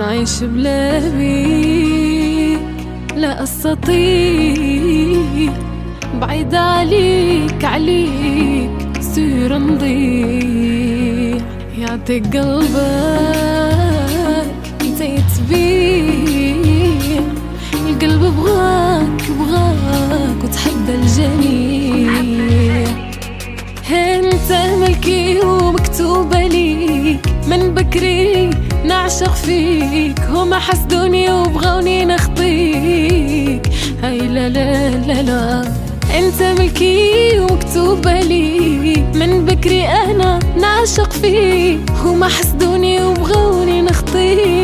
نعيش 0.00 0.42
بلا 0.42 0.98
بيك 0.98 2.60
لا 3.16 3.42
أستطيع. 3.42 5.22
بعيد 6.20 6.54
عليك 6.54 7.64
عليك 7.64 8.70
صير 9.00 9.58
نضيع. 9.58 11.36
يعطيك 11.78 12.36
قلبك 12.36 12.80
أنت 14.80 15.00
يتبيع 15.00 16.14
القلب 17.88 18.20
بغاك 18.20 19.22
بغاك 19.38 20.44
وتحدى 20.44 20.94
الجميع. 20.94 22.84
أنت 23.90 24.52
ملكي 24.80 25.40
ومكتوبة 25.40 26.46
ليك 26.46 27.26
من 27.48 27.74
بكري 27.74 28.50
نعشق 29.20 29.34
فيك 29.34 30.20
هما 30.20 30.58
حسدوني 30.58 31.32
وبغوني 31.32 32.04
نخطيك. 32.04 33.70
هاي 34.02 34.18
لا 34.18 34.48
لا 34.48 34.90
لا 34.90 35.22
لا 35.22 35.62
انت 36.18 36.42
ملكي 36.42 37.40
ومكتوبة 37.40 38.20
لي 38.20 38.96
من 39.14 39.44
بكري 39.44 39.88
أنا 39.88 40.38
نعشق 40.56 41.12
فيك 41.12 41.80
هما 42.04 42.28
حسدوني 42.28 43.04
وبغوني 43.04 43.82
نخطيك. 43.82 44.59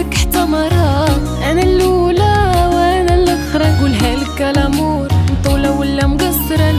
ما 0.00 0.06
نسيتك 0.06 0.14
حتى 0.14 0.44
مرة 0.44 1.06
أنا 1.50 1.62
الأولى 1.62 2.34
وأنا 2.72 3.14
الأخرى. 3.14 3.64
قولها 3.80 4.16
لك 4.16 4.42
الأمور 4.42 5.08
مطولة 5.30 5.78
ولا 5.78 6.06
مقصرة. 6.06 6.74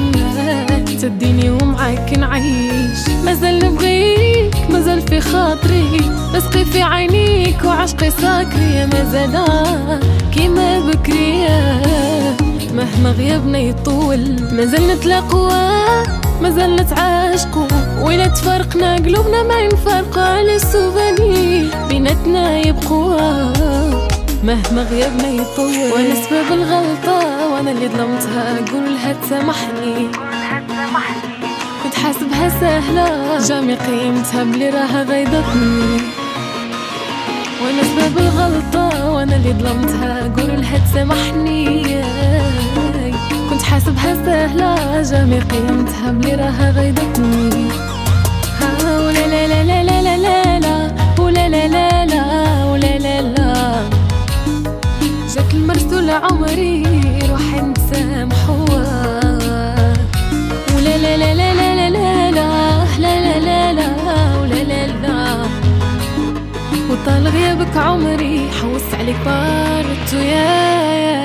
تديني 1.02 1.50
ومعاك 1.50 2.18
نعيش. 2.18 3.10
مازال 3.26 3.60
نبغيك 3.60 4.56
مازال 4.70 5.02
في 5.02 5.22
خاطري. 5.22 6.02
رزقي 6.36 6.66
في 6.66 6.82
عينيك 6.82 7.64
وعشقي 7.66 8.12
ساكري. 8.12 8.76
يا 8.76 8.86
مازال 8.86 9.46
كيما 10.34 10.80
بكرية 10.80 11.82
مهما 12.74 13.12
غيابنا 13.12 13.58
يطول. 13.58 14.36
مازال 14.52 14.88
نتلاقوا. 14.88 16.11
مازال 16.42 16.76
نتعاشقوا 16.76 17.68
وإلا 18.02 18.28
تفرقنا 18.28 18.96
قلوبنا 18.96 19.44
ما 19.44 19.60
ينفرقوا 19.60 20.22
على 20.22 20.56
السوفاني 20.56 21.70
بيناتنا 21.90 22.60
يبقوا. 22.60 23.52
مهما 24.44 24.82
غيابنا 24.92 25.28
يطول. 25.28 25.92
وأنا 25.94 26.16
سبب 26.16 26.52
الغلطة 26.52 27.48
وأنا 27.48 27.72
اللي 27.72 27.88
ظلمتها. 27.88 28.56
قول 28.72 28.94
لها 28.94 29.14
تسامحني. 29.14 30.08
كنت 31.84 31.96
حاسبها 31.96 32.50
سهلة. 32.62 33.40
جامي 33.48 33.76
قيمتها 33.76 34.44
بلي 34.44 34.70
راها 34.70 35.04
غيظتني 35.04 36.02
وأنا 37.62 37.84
سبب 37.84 38.18
الغلطة 38.18 39.12
وأنا 39.12 39.36
اللي 39.36 39.54
ظلمتها. 39.54 40.34
قول 40.38 40.62
لها 40.62 40.78
تسامحني. 40.78 42.01
جامي 45.04 45.40
قيمتها 45.40 46.12
بلي 46.12 46.36
راها 46.36 46.72
غيظتني 46.72 47.68
ها 48.60 49.00
ولا 49.00 49.28
لا 49.28 49.48
لا 49.48 49.64
لا 49.64 49.84
لا 49.84 50.02
لا 50.02 50.18
لا 50.18 50.60
لا 50.60 50.90
ولا 51.20 51.50
لا 51.50 51.68
لا 51.68 52.06
لا 52.06 52.66
ولا 52.66 52.98
لا 52.98 53.22
لا 53.22 53.90
جاك 55.36 55.54
المرسول 55.54 56.10
عمري 56.10 56.84
روح 57.30 57.42
نسامحوها 57.64 59.24
ولا 60.76 60.98
لا 60.98 61.18
لا 61.18 61.34
لا 61.34 61.54
لا 61.54 61.76
لا 61.76 61.90
لا 61.90 62.32
لا 62.32 62.50
لا 63.00 63.14
لا 63.20 63.40
لا 63.40 63.74
لا 63.74 63.88
ولا 64.42 64.64
لا 64.64 64.88
لا 64.88 65.38
وطال 66.90 67.28
غيابك 67.28 67.78
عمري 67.78 68.50
حوس 68.62 68.94
عليك 69.00 69.16
بارت 69.26 70.14
يا 70.14 70.20
يا 70.20 71.02
يا 71.06 71.21